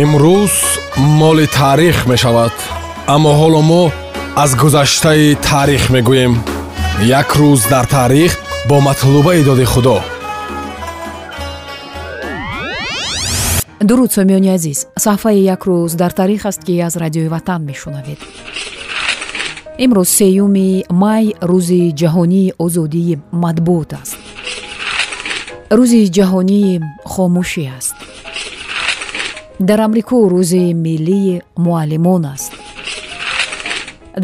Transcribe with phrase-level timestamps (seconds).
[0.00, 0.54] имрӯз
[0.96, 2.54] моли таърих мешавад
[3.14, 3.82] аммо ҳоло мо
[4.42, 6.34] аз гузаштаи таърих мегӯем.
[7.20, 8.32] Як рӯз дар таърих
[8.68, 10.00] бо матлубаи доди худо.
[13.88, 18.20] Дуруд сомиёни азиз саҳфаи як рӯз дар таърих аст ки аз радиои ватан мешунавед.
[19.84, 24.16] Имрӯз сеюми май рӯзи ҷаҳонии озодии матбуот аст.
[25.78, 26.80] Рӯзи ҷаҳонии
[27.12, 27.96] хомӯшӣ аст
[29.68, 32.52] дар амрико рӯзи миллии муаллимон аст.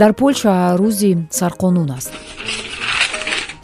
[0.00, 2.12] Дар полша рӯзи сарқонун аст.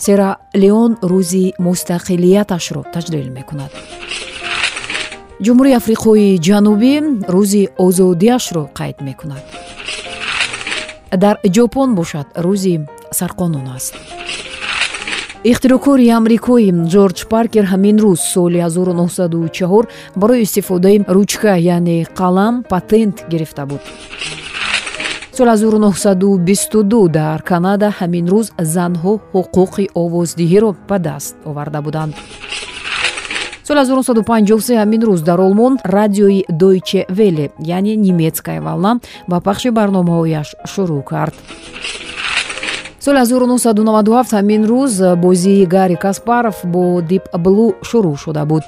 [0.04, 0.30] Сера
[0.62, 3.72] леон рӯзи мустақилияташро таҷлил мекунад.
[5.44, 6.94] Ҷумҳурии африқои ҷанубӣ
[7.34, 9.44] рӯзи озодиашро қайд мекунад.
[11.22, 12.74] Дар ҷопон бошад рӯзи
[13.18, 13.94] сарқонун аст
[15.50, 19.88] ихтироъкори амрикои ҷорҷ паркер ҳамин рӯз соли 1904
[20.20, 23.82] барои истифодаи ручка яъне қалам патент гирифта буд.
[25.36, 32.14] Соли 1922 дар канада ҳамин рӯз занҳо ҳуқуқи овоздиҳиро ба даст оварда буданд.
[33.66, 38.92] Соли 1953 ҳамин рӯз дар олмон радиои дойче веле яъне немецкая волна
[39.28, 41.34] ба пахши барномаҳояш шурӯъ кард
[43.04, 48.62] соли 1997 ҳамин рӯз бозии гарри каспаров бо дип блу шурӯъ шуда буд.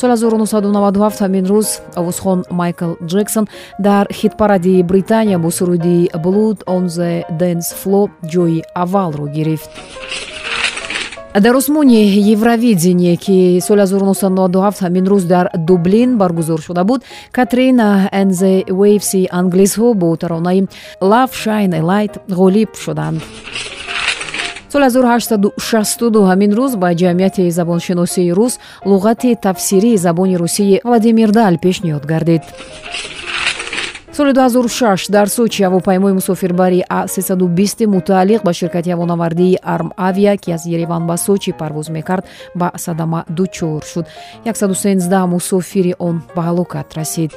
[0.00, 1.68] соли 1997 ҳамин рӯз
[2.00, 3.46] овозхон майкл ҷексон
[3.78, 9.70] дар хитпаради британия бо суруди blood on the dance flow ҷои аввалро гирифт
[11.40, 17.02] дар осмони евровидение ки соли 1997 ҳамин рӯз дар дублин баргузор шуда буд
[17.32, 20.68] катрина энзе вейвси англисҳо бо таронаи
[21.00, 23.22] love shine a light ғолиб шуданд.
[24.72, 32.04] Соли 1862 ҳамин рӯз ба ҷамъияти забоншиносии рус луғати тафсирии забони русии владимир даль пешниҳод
[32.04, 32.42] гардид
[34.12, 40.66] соли 2006 дар сочи ҳавопаймои мусофирбари а320 мутааллиқ ба ширкати ҳавонавардии арм авиа ки аз
[40.66, 42.24] ереван ба сочи парвоз мекард
[42.54, 44.06] ба садама дучор шуд.
[44.44, 47.32] 113 мусофири он ба ҳалокат расид.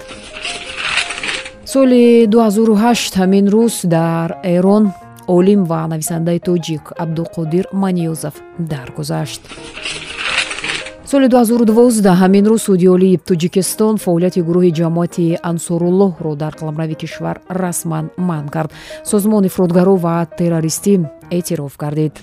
[1.66, 4.94] Соли 2008 ҳамин рӯз дар эрон
[5.28, 9.41] олим ва нависандаи тоҷик абдуқодир маниёзов даргузашт
[11.12, 18.50] соли 2012 ҳамин рӯз судиёлии тоҷикистон фаъолияти гурӯҳи ҷамоати ансоруллоҳро дар қаламрави кишвар расман манъ
[18.56, 18.70] кард.
[19.12, 20.94] Созмони фурудгаро ва террористӣ
[21.38, 22.14] эътироф гардид.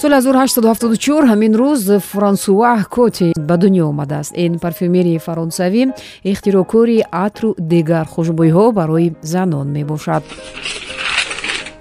[0.00, 4.32] Соли 1874 ҳамин рӯз франсуа коти ба дунё омадааст.
[4.44, 5.82] Ин парфюмерии фаронсавӣ
[6.30, 10.22] ихтироъкори атру дигар хушбӯйҳо барои занон мебошад.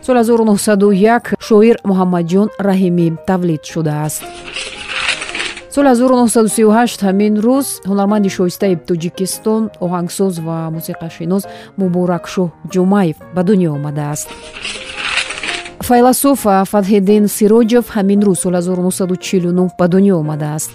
[0.06, 4.24] Соли 1901 шоир муҳаммадҷон раҳимӣ тавлид шудааст
[5.76, 11.44] соли 1938 ҳамин рӯз ҳунарманди шоистаи тоҷикистон оҳангсоз ва мусиқашинос
[11.82, 14.28] муборакшоҳ ҷумаев ба дунё омадааст.
[15.88, 16.40] Файласоф
[16.72, 20.72] фатҳиддин сироҷов ҳамин рӯз соли 1949 ба дунё омадааст.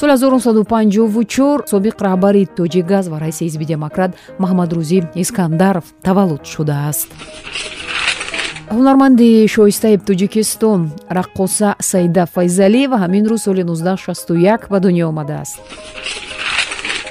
[0.00, 4.10] Соли 1954 собиқ раҳбари тоҷикгаз ва раиси ҳизби демократ
[4.42, 7.08] маҳмадрӯзӣ искандаров таваллуд шудааст
[8.76, 10.80] ҳунарманди шоистаи тоҷикистон
[11.18, 15.56] раққоса саида файзалиева ҳамин рӯз соли 1961 ба дунё омадааст.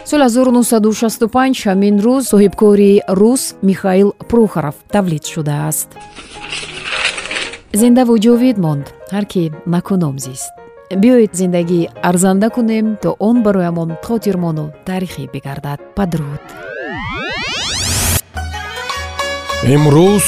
[0.09, 5.90] Соли 1965 ҳамин рӯз соҳибкори рус михаил прохоров тавлид шудааст
[7.81, 9.44] зиндаву ҷовид монд ҳар ки
[9.74, 10.51] накуном зист.
[11.01, 16.44] Биёед зиндагӣ арзанда кунем то он бароямон хотирмону таърихӣ бигардад падруд.
[19.74, 20.28] Имрӯз